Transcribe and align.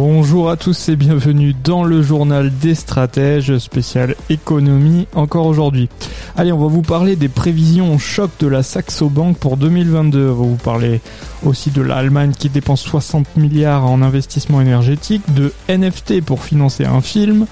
Bonjour 0.00 0.48
à 0.48 0.56
tous 0.56 0.90
et 0.90 0.94
bienvenue 0.94 1.56
dans 1.64 1.82
le 1.82 2.02
journal 2.02 2.56
des 2.56 2.76
stratèges 2.76 3.58
spécial 3.58 4.14
économie 4.30 5.08
encore 5.12 5.46
aujourd'hui. 5.46 5.88
Allez, 6.36 6.52
on 6.52 6.58
va 6.58 6.68
vous 6.68 6.82
parler 6.82 7.16
des 7.16 7.28
prévisions 7.28 7.98
choc 7.98 8.30
de 8.38 8.46
la 8.46 8.62
Saxo 8.62 9.08
Bank 9.08 9.38
pour 9.38 9.56
2022. 9.56 10.20
On 10.20 10.28
va 10.28 10.32
vous 10.34 10.54
parler 10.54 11.00
aussi 11.44 11.72
de 11.72 11.82
l'Allemagne 11.82 12.30
qui 12.30 12.48
dépense 12.48 12.82
60 12.82 13.36
milliards 13.36 13.90
en 13.90 14.00
investissement 14.00 14.60
énergétique, 14.60 15.22
de 15.34 15.52
NFT 15.68 16.20
pour 16.24 16.44
financer 16.44 16.84
un 16.84 17.00
film 17.00 17.46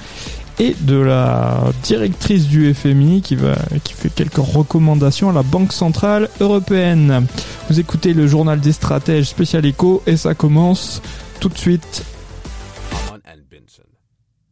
et 0.61 0.77
de 0.83 1.01
la 1.01 1.65
directrice 1.83 2.47
du 2.47 2.73
FMI 2.73 3.23
qui 3.23 3.35
va 3.35 3.57
qui 3.83 3.93
fait 3.93 4.09
quelques 4.09 4.37
recommandations 4.37 5.31
à 5.31 5.33
la 5.33 5.43
Banque 5.43 5.73
centrale 5.73 6.29
européenne. 6.39 7.27
Vous 7.69 7.81
écoutez 7.81 8.15
le 8.15 8.29
journal 8.29 8.61
des 8.61 8.73
stratèges 8.73 9.27
spécial 9.27 9.67
éco 9.67 10.01
et 10.07 10.17
ça 10.17 10.35
commence 10.35 11.03
tout 11.41 11.49
de 11.49 11.59
suite 11.59 12.05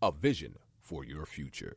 a 0.05 0.13
vision 0.23 0.51
for 0.83 1.03
your 1.03 1.27
future. 1.27 1.73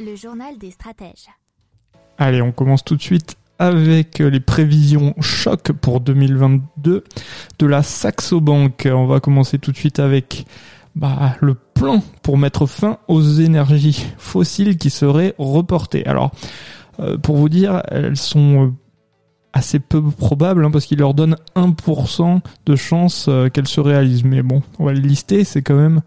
Le 0.00 0.16
journal 0.16 0.58
des 0.58 0.72
stratèges. 0.72 1.28
Allez, 2.18 2.42
on 2.42 2.50
commence 2.50 2.82
tout 2.82 2.96
de 2.96 3.02
suite 3.02 3.36
avec 3.60 4.18
les 4.18 4.40
prévisions 4.40 5.14
choc 5.20 5.70
pour 5.70 6.00
2022 6.00 7.04
de 7.60 7.66
la 7.66 7.84
Saxo 7.84 8.40
Bank. 8.40 8.88
On 8.90 9.06
va 9.06 9.20
commencer 9.20 9.60
tout 9.60 9.70
de 9.70 9.76
suite 9.76 10.00
avec 10.00 10.44
bah, 10.96 11.36
le 11.40 11.54
plan 11.54 12.02
pour 12.22 12.38
mettre 12.38 12.66
fin 12.66 12.98
aux 13.06 13.22
énergies 13.22 14.04
fossiles 14.18 14.76
qui 14.76 14.90
seraient 14.90 15.36
reportées. 15.38 16.04
Alors, 16.06 16.32
euh, 16.98 17.16
pour 17.16 17.36
vous 17.36 17.48
dire, 17.48 17.80
elles 17.88 18.16
sont 18.16 18.66
euh, 18.66 18.72
assez 19.52 19.78
peu 19.78 20.02
probables 20.02 20.64
hein, 20.64 20.70
parce 20.70 20.86
qu'il 20.86 20.98
leur 20.98 21.14
donne 21.14 21.36
1% 21.56 22.40
de 22.66 22.76
chance 22.76 23.26
euh, 23.28 23.48
qu'elles 23.48 23.68
se 23.68 23.80
réalisent. 23.80 24.24
Mais 24.24 24.42
bon, 24.42 24.62
on 24.78 24.84
va 24.84 24.92
les 24.92 25.00
lister, 25.00 25.44
c'est 25.44 25.62
quand 25.62 25.76
même 25.76 26.02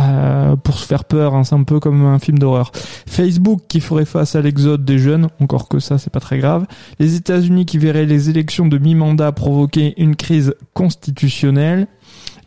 euh, 0.00 0.56
pour 0.56 0.76
se 0.76 0.86
faire 0.86 1.04
peur, 1.04 1.34
hein, 1.34 1.44
c'est 1.44 1.54
un 1.54 1.62
peu 1.62 1.78
comme 1.78 2.04
un 2.04 2.18
film 2.18 2.38
d'horreur. 2.38 2.72
Facebook 2.74 3.62
qui 3.68 3.80
ferait 3.80 4.04
face 4.04 4.34
à 4.34 4.40
l'exode 4.40 4.84
des 4.84 4.98
jeunes, 4.98 5.28
encore 5.40 5.68
que 5.68 5.78
ça 5.78 5.98
c'est 5.98 6.12
pas 6.12 6.20
très 6.20 6.38
grave. 6.38 6.66
Les 6.98 7.14
États-Unis 7.14 7.64
qui 7.64 7.78
verraient 7.78 8.06
les 8.06 8.28
élections 8.28 8.66
de 8.66 8.76
mi-mandat 8.78 9.30
provoquer 9.32 9.94
une 9.96 10.16
crise 10.16 10.54
constitutionnelle. 10.72 11.86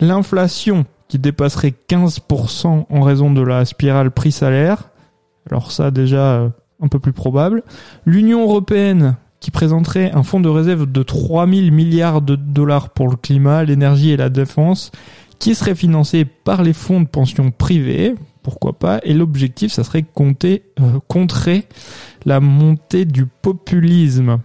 L'inflation 0.01 0.85
qui 1.07 1.19
dépasserait 1.19 1.73
15% 1.87 2.85
en 2.89 3.01
raison 3.01 3.31
de 3.31 3.41
la 3.41 3.63
spirale 3.63 4.11
prix-salaire. 4.11 4.89
Alors 5.49 5.71
ça 5.71 5.89
déjà 5.89 6.33
euh, 6.33 6.49
un 6.81 6.89
peu 6.89 6.99
plus 6.99 7.13
probable. 7.13 7.63
L'Union 8.05 8.43
européenne 8.43 9.15
qui 9.39 9.51
présenterait 9.51 10.11
un 10.11 10.23
fonds 10.23 10.39
de 10.39 10.49
réserve 10.49 10.91
de 10.91 11.03
3000 11.03 11.71
milliards 11.71 12.21
de 12.21 12.35
dollars 12.35 12.89
pour 12.89 13.07
le 13.07 13.15
climat, 13.15 13.63
l'énergie 13.63 14.11
et 14.11 14.17
la 14.17 14.29
défense 14.29 14.91
qui 15.39 15.55
serait 15.55 15.75
financé 15.75 16.25
par 16.25 16.63
les 16.63 16.73
fonds 16.73 17.01
de 17.01 17.07
pension 17.07 17.51
privés, 17.51 18.15
pourquoi 18.41 18.73
pas, 18.73 18.99
et 19.03 19.13
l'objectif, 19.13 19.71
ça 19.71 19.83
serait 19.83 20.03
compter, 20.03 20.63
euh, 20.79 20.99
contrer 21.07 21.67
la 22.25 22.39
montée 22.39 23.05
du 23.05 23.25
populisme. 23.25 24.39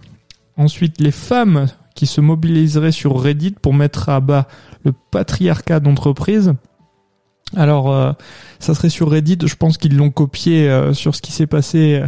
Ensuite, 0.55 1.01
les 1.01 1.11
femmes 1.11 1.67
qui 1.95 2.05
se 2.05 2.21
mobiliseraient 2.21 2.91
sur 2.91 3.19
Reddit 3.19 3.55
pour 3.61 3.73
mettre 3.73 4.09
à 4.09 4.19
bas 4.19 4.47
le 4.83 4.91
patriarcat 4.91 5.79
d'entreprise. 5.79 6.53
Alors, 7.55 7.91
euh, 7.91 8.11
ça 8.59 8.73
serait 8.73 8.89
sur 8.89 9.09
Reddit, 9.09 9.37
je 9.45 9.55
pense 9.55 9.77
qu'ils 9.77 9.95
l'ont 9.95 10.09
copié 10.09 10.69
euh, 10.69 10.93
sur 10.93 11.15
ce 11.15 11.21
qui 11.21 11.31
s'est 11.31 11.47
passé 11.47 12.01
euh, 12.01 12.07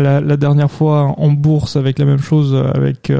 la, 0.00 0.20
la 0.20 0.36
dernière 0.36 0.70
fois 0.70 1.14
en 1.18 1.30
bourse 1.30 1.76
avec 1.76 1.98
la 1.98 2.04
même 2.04 2.20
chose 2.20 2.54
avec 2.74 3.12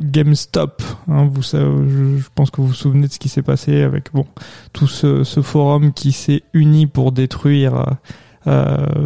GameStop. 0.00 0.82
Hein, 1.08 1.28
vous 1.32 1.42
je, 1.42 2.22
pense 2.34 2.50
que 2.50 2.60
vous 2.60 2.68
vous 2.68 2.74
souvenez 2.74 3.08
de 3.08 3.12
ce 3.12 3.18
qui 3.18 3.28
s'est 3.28 3.42
passé 3.42 3.82
avec 3.82 4.12
bon 4.12 4.26
tout 4.72 4.86
ce, 4.86 5.24
forum 5.42 5.92
qui 5.92 6.12
s'est 6.12 6.42
uni 6.52 6.86
pour 6.86 7.12
détruire 7.12 7.96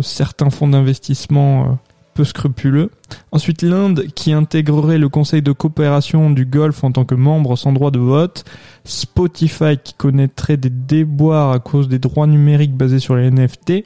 certains 0.02 0.50
fonds 0.50 0.68
d'investissement 0.68 1.78
scrupuleux. 2.24 2.90
Ensuite, 3.32 3.62
l'Inde 3.62 4.06
qui 4.14 4.32
intégrerait 4.32 4.98
le 4.98 5.08
Conseil 5.08 5.42
de 5.42 5.52
coopération 5.52 6.30
du 6.30 6.44
Golfe 6.44 6.84
en 6.84 6.92
tant 6.92 7.04
que 7.04 7.14
membre 7.14 7.56
sans 7.56 7.72
droit 7.72 7.90
de 7.90 7.98
vote. 7.98 8.44
Spotify 8.84 9.76
qui 9.82 9.94
connaîtrait 9.94 10.56
des 10.56 10.70
déboires 10.70 11.52
à 11.52 11.58
cause 11.58 11.88
des 11.88 11.98
droits 11.98 12.26
numériques 12.26 12.76
basés 12.76 12.98
sur 12.98 13.16
les 13.16 13.30
NFT. 13.30 13.84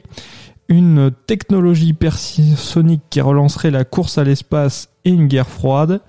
Une 0.67 1.11
technologie 1.27 1.89
hypersonique 1.89 3.03
qui 3.09 3.21
relancerait 3.21 3.71
la 3.71 3.85
course 3.85 4.17
à 4.17 4.23
l'espace 4.23 4.89
et 5.03 5.11
une 5.11 5.27
guerre 5.27 5.49
froide 5.49 6.01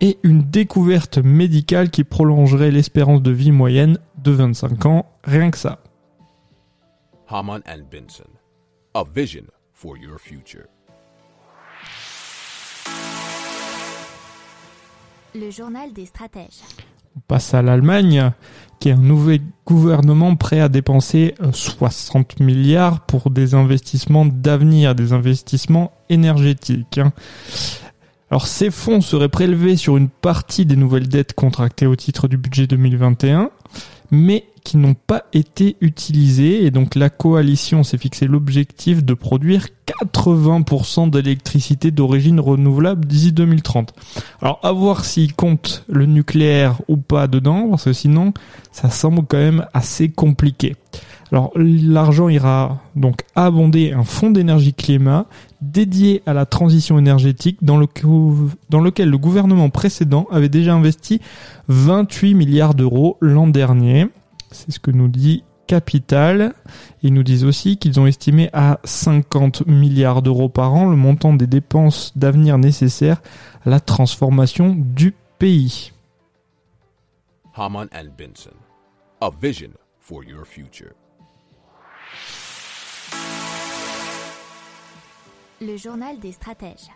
et 0.00 0.18
une 0.22 0.42
découverte 0.42 1.18
médicale 1.18 1.90
qui 1.90 2.04
prolongerait 2.04 2.70
l'espérance 2.70 3.22
de 3.22 3.30
vie 3.30 3.52
moyenne 3.52 3.98
de 4.22 4.30
25 4.30 4.86
ans, 4.86 5.06
rien 5.24 5.50
que 5.50 5.58
ça. 5.58 5.78
Haman 7.28 7.62
and 7.66 7.88
Benson, 7.90 8.30
a 8.94 9.04
vision 9.04 9.46
for 9.72 9.96
your 9.96 10.18
future. 10.20 10.66
Le 15.38 15.50
journal 15.50 15.92
des 15.92 16.06
stratèges. 16.06 16.62
On 17.16 17.20
passe 17.28 17.52
à 17.52 17.60
l'Allemagne, 17.60 18.32
qui 18.80 18.88
est 18.88 18.92
un 18.92 18.96
nouvel 18.96 19.40
gouvernement 19.66 20.34
prêt 20.34 20.60
à 20.60 20.68
dépenser 20.68 21.34
euh, 21.42 21.52
60 21.52 22.40
milliards 22.40 23.00
pour 23.00 23.30
des 23.30 23.54
investissements 23.54 24.24
d'avenir, 24.24 24.94
des 24.94 25.12
investissements 25.12 25.92
énergétiques. 26.08 26.98
hein. 26.98 27.12
Alors 28.30 28.46
ces 28.46 28.70
fonds 28.70 29.00
seraient 29.00 29.28
prélevés 29.28 29.76
sur 29.76 29.96
une 29.96 30.08
partie 30.08 30.64
des 30.64 30.76
nouvelles 30.76 31.08
dettes 31.08 31.34
contractées 31.34 31.86
au 31.86 31.96
titre 31.96 32.28
du 32.28 32.36
budget 32.38 32.66
2021, 32.66 33.50
mais 34.10 34.44
qui 34.66 34.76
n'ont 34.78 34.94
pas 34.94 35.24
été 35.32 35.76
utilisées. 35.80 36.64
Et 36.66 36.70
donc 36.72 36.96
la 36.96 37.08
coalition 37.08 37.84
s'est 37.84 37.98
fixé 37.98 38.26
l'objectif 38.26 39.04
de 39.04 39.14
produire 39.14 39.68
80% 40.02 41.08
d'électricité 41.10 41.92
d'origine 41.92 42.40
renouvelable 42.40 43.04
d'ici 43.04 43.32
2030. 43.32 43.94
Alors 44.42 44.58
à 44.64 44.72
voir 44.72 45.04
s'ils 45.04 45.34
comptent 45.34 45.84
le 45.88 46.06
nucléaire 46.06 46.82
ou 46.88 46.96
pas 46.96 47.28
dedans, 47.28 47.68
parce 47.70 47.84
que 47.84 47.92
sinon 47.92 48.34
ça 48.72 48.90
semble 48.90 49.24
quand 49.26 49.38
même 49.38 49.66
assez 49.72 50.08
compliqué. 50.08 50.74
Alors 51.32 51.52
l'argent 51.56 52.28
ira 52.28 52.80
donc 52.94 53.22
abonder 53.34 53.92
un 53.92 54.04
fonds 54.04 54.30
d'énergie 54.30 54.74
climat 54.74 55.26
dédié 55.60 56.22
à 56.26 56.34
la 56.34 56.46
transition 56.46 56.98
énergétique 56.98 57.58
dans, 57.62 57.76
le, 57.78 57.86
dans 58.70 58.80
lequel 58.80 59.10
le 59.10 59.18
gouvernement 59.18 59.70
précédent 59.70 60.26
avait 60.30 60.48
déjà 60.48 60.74
investi 60.74 61.20
28 61.68 62.34
milliards 62.34 62.74
d'euros 62.74 63.16
l'an 63.20 63.46
dernier. 63.46 64.08
C'est 64.50 64.70
ce 64.70 64.80
que 64.80 64.90
nous 64.90 65.08
dit 65.08 65.44
Capital. 65.66 66.54
Ils 67.02 67.12
nous 67.12 67.22
disent 67.22 67.44
aussi 67.44 67.76
qu'ils 67.76 67.98
ont 67.98 68.06
estimé 68.06 68.50
à 68.52 68.78
50 68.84 69.66
milliards 69.66 70.22
d'euros 70.22 70.48
par 70.48 70.74
an 70.74 70.88
le 70.88 70.96
montant 70.96 71.34
des 71.34 71.46
dépenses 71.46 72.12
d'avenir 72.16 72.58
nécessaires 72.58 73.20
à 73.64 73.70
la 73.70 73.80
transformation 73.80 74.74
du 74.76 75.14
pays. 75.38 75.92
Haman 77.54 77.88
Benson, 78.16 78.50
a 79.20 79.30
vision 79.30 79.70
for 79.98 80.22
your 80.22 80.44
future. 80.46 80.92
Le 85.62 85.78
journal 85.78 86.18
des 86.20 86.32
stratèges. 86.32 86.90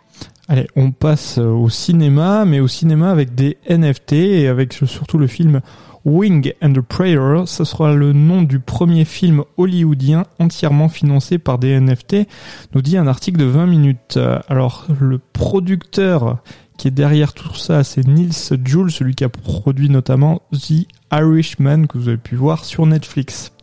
Allez, 0.47 0.67
on 0.75 0.91
passe 0.91 1.39
au 1.39 1.67
cinéma, 1.67 2.45
mais 2.45 2.59
au 2.59 2.67
cinéma 2.67 3.09
avec 3.09 3.33
des 3.33 3.57
NFT 3.67 4.13
et 4.13 4.47
avec 4.47 4.73
surtout 4.73 5.17
le 5.17 5.25
film 5.25 5.61
Wing 6.05 6.53
and 6.61 6.73
the 6.73 6.81
Prayer. 6.81 7.45
Ce 7.47 7.63
sera 7.63 7.95
le 7.95 8.13
nom 8.13 8.43
du 8.43 8.59
premier 8.59 9.03
film 9.03 9.43
hollywoodien 9.57 10.25
entièrement 10.37 10.89
financé 10.89 11.39
par 11.39 11.57
des 11.57 11.79
NFT, 11.79 12.27
nous 12.75 12.83
dit 12.83 12.97
un 12.97 13.07
article 13.07 13.39
de 13.39 13.45
20 13.45 13.65
minutes. 13.65 14.19
Alors, 14.47 14.85
le 14.99 15.17
producteur 15.17 16.37
qui 16.77 16.87
est 16.87 16.91
derrière 16.91 17.33
tout 17.33 17.55
ça, 17.55 17.83
c'est 17.83 18.07
Nils 18.07 18.59
Jules, 18.63 18.91
celui 18.91 19.15
qui 19.15 19.23
a 19.23 19.29
produit 19.29 19.89
notamment 19.89 20.43
The 20.53 20.85
Irishman 21.11 21.87
que 21.87 21.97
vous 21.97 22.09
avez 22.09 22.17
pu 22.17 22.35
voir 22.35 22.63
sur 22.63 22.85
Netflix. 22.85 23.53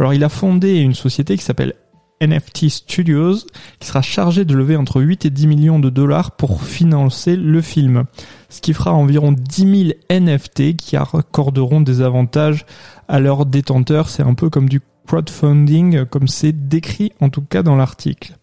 Alors, 0.00 0.14
il 0.14 0.24
a 0.24 0.28
fondé 0.28 0.80
une 0.80 0.94
société 0.94 1.36
qui 1.36 1.44
s'appelle 1.44 1.74
NFT 2.22 2.68
Studios, 2.68 3.36
qui 3.80 3.88
sera 3.88 4.00
chargé 4.00 4.44
de 4.44 4.54
lever 4.54 4.76
entre 4.76 5.02
8 5.02 5.26
et 5.26 5.30
10 5.30 5.46
millions 5.46 5.78
de 5.78 5.90
dollars 5.90 6.32
pour 6.32 6.62
financer 6.62 7.36
le 7.36 7.60
film. 7.60 8.04
Ce 8.48 8.60
qui 8.60 8.72
fera 8.72 8.92
environ 8.92 9.32
10 9.32 9.94
000 10.10 10.20
NFT 10.20 10.76
qui 10.76 10.96
accorderont 10.96 11.80
des 11.80 12.00
avantages 12.00 12.64
à 13.08 13.18
leurs 13.18 13.46
détenteurs. 13.46 14.08
C'est 14.08 14.22
un 14.22 14.34
peu 14.34 14.50
comme 14.50 14.68
du 14.68 14.80
crowdfunding, 15.06 16.04
comme 16.06 16.28
c'est 16.28 16.68
décrit 16.68 17.12
en 17.20 17.28
tout 17.28 17.42
cas 17.42 17.62
dans 17.62 17.76
l'article. 17.76 18.36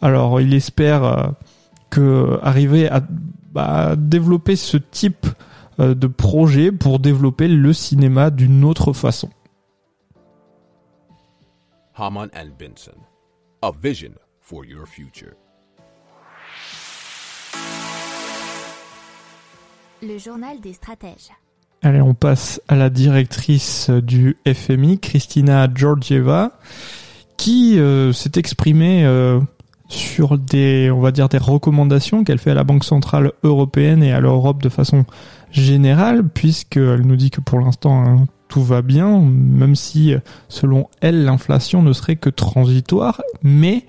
Alors, 0.00 0.40
il 0.40 0.54
espère 0.54 1.04
euh, 1.04 1.26
que 1.90 2.38
arriver 2.42 2.88
à 2.88 3.02
bah, 3.52 3.96
développer 3.96 4.56
ce 4.56 4.76
type 4.76 5.26
euh, 5.80 5.94
de 5.94 6.06
projet 6.06 6.72
pour 6.72 6.98
développer 6.98 7.48
le 7.48 7.72
cinéma 7.72 8.30
d'une 8.30 8.64
autre 8.64 8.92
façon. 8.92 9.30
A 13.62 13.72
vision 13.72 14.12
for 14.38 14.66
your 14.66 14.86
future. 14.86 15.32
Le 20.02 20.18
journal 20.18 20.60
des 20.60 20.74
stratèges. 20.74 21.30
Allez, 21.82 22.02
on 22.02 22.12
passe 22.12 22.60
à 22.68 22.76
la 22.76 22.90
directrice 22.90 23.88
du 23.88 24.36
FMI, 24.46 24.98
Christina 24.98 25.68
Georgieva, 25.74 26.58
qui 27.38 27.78
euh, 27.78 28.12
s'est 28.12 28.32
exprimée 28.36 29.06
euh, 29.06 29.40
sur 29.88 30.36
des, 30.36 30.90
on 30.90 31.00
va 31.00 31.10
dire, 31.10 31.30
des 31.30 31.38
recommandations 31.38 32.24
qu'elle 32.24 32.38
fait 32.38 32.50
à 32.50 32.54
la 32.54 32.64
Banque 32.64 32.84
Centrale 32.84 33.32
Européenne 33.42 34.02
et 34.02 34.12
à 34.12 34.20
l'Europe 34.20 34.62
de 34.62 34.68
façon 34.68 35.06
générale, 35.50 36.28
puisqu'elle 36.28 37.06
nous 37.06 37.16
dit 37.16 37.30
que 37.30 37.40
pour 37.40 37.60
l'instant, 37.60 38.04
hein, 38.04 38.26
tout 38.48 38.62
va 38.62 38.82
bien, 38.82 39.20
même 39.20 39.74
si, 39.74 40.14
selon 40.48 40.88
elle, 41.00 41.24
l'inflation 41.24 41.82
ne 41.82 41.92
serait 41.92 42.16
que 42.16 42.30
transitoire, 42.30 43.22
mais 43.42 43.84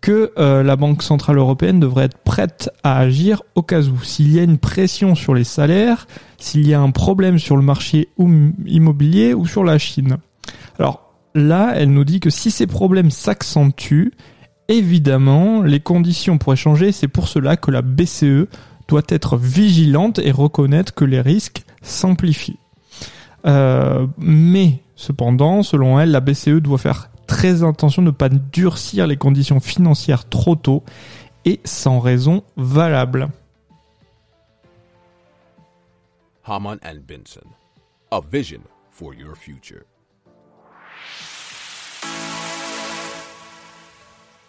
que 0.00 0.32
euh, 0.38 0.62
la 0.62 0.76
Banque 0.76 1.02
Centrale 1.02 1.38
Européenne 1.38 1.80
devrait 1.80 2.04
être 2.04 2.18
prête 2.18 2.70
à 2.84 2.98
agir 2.98 3.42
au 3.54 3.62
cas 3.62 3.82
où. 3.82 4.02
S'il 4.02 4.32
y 4.32 4.38
a 4.38 4.42
une 4.42 4.58
pression 4.58 5.14
sur 5.14 5.34
les 5.34 5.44
salaires, 5.44 6.06
s'il 6.38 6.66
y 6.66 6.74
a 6.74 6.80
un 6.80 6.90
problème 6.90 7.38
sur 7.38 7.56
le 7.56 7.62
marché 7.62 8.08
immobilier 8.18 9.34
ou 9.34 9.46
sur 9.46 9.64
la 9.64 9.78
Chine. 9.78 10.18
Alors 10.78 11.12
là, 11.34 11.72
elle 11.74 11.92
nous 11.92 12.04
dit 12.04 12.20
que 12.20 12.30
si 12.30 12.50
ces 12.50 12.66
problèmes 12.66 13.10
s'accentuent, 13.10 14.12
évidemment, 14.68 15.62
les 15.62 15.80
conditions 15.80 16.38
pourraient 16.38 16.56
changer. 16.56 16.92
C'est 16.92 17.08
pour 17.08 17.28
cela 17.28 17.56
que 17.56 17.70
la 17.70 17.82
BCE 17.82 18.46
doit 18.86 19.02
être 19.08 19.36
vigilante 19.36 20.18
et 20.18 20.30
reconnaître 20.30 20.94
que 20.94 21.04
les 21.04 21.20
risques 21.20 21.64
s'amplifient. 21.82 22.58
Euh, 23.46 24.06
mais 24.18 24.80
cependant, 24.96 25.62
selon 25.62 25.98
elle, 26.00 26.10
la 26.10 26.20
BCE 26.20 26.60
doit 26.60 26.78
faire 26.78 27.10
très 27.26 27.62
attention 27.62 28.02
de 28.02 28.08
ne 28.08 28.12
pas 28.12 28.28
durcir 28.28 29.06
les 29.06 29.16
conditions 29.16 29.60
financières 29.60 30.28
trop 30.28 30.56
tôt 30.56 30.82
et 31.44 31.60
sans 31.64 32.00
raison 32.00 32.42
valable. 32.56 33.28
Haman 36.44 36.78
and 36.84 37.00
Benson. 37.06 37.46
A 38.10 38.20
vision 38.32 38.60
for 38.90 39.12
your 39.14 39.36
future. 39.36 39.82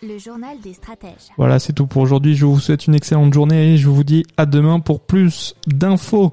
Le 0.02 0.18
journal 0.18 0.62
des 0.62 0.74
stratèges. 0.74 1.28
Voilà, 1.36 1.60
c'est 1.60 1.74
tout 1.74 1.86
pour 1.86 2.02
aujourd'hui. 2.02 2.36
Je 2.36 2.46
vous 2.46 2.60
souhaite 2.60 2.88
une 2.88 2.96
excellente 2.96 3.34
journée 3.34 3.74
et 3.74 3.78
je 3.78 3.90
vous 3.90 4.06
dis 4.06 4.24
à 4.38 4.46
demain 4.46 4.80
pour 4.80 5.02
plus 5.02 5.56
d'infos. 5.68 6.32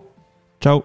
Ciao 0.61 0.85